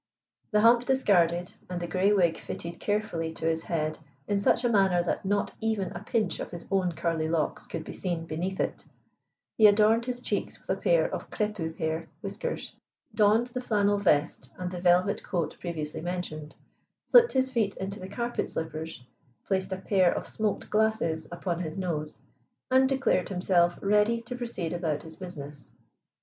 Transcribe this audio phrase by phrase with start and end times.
[0.49, 4.69] The hump discarded, and the grey wig fitted carefully to his head in such a
[4.69, 8.59] manner that not even a pinch of his own curly locks could be seen beneath
[8.59, 8.83] it,
[9.59, 12.73] he adorned his cheeks with a pair of crépu hair whiskers,
[13.13, 16.55] donned the flannel vest and the velvet coat previously mentioned,
[17.11, 19.03] slipped his feet into the carpet slippers,
[19.45, 22.17] placed a pair of smoked glasses upon his nose,
[22.71, 25.69] and declared himself ready to proceed about his business.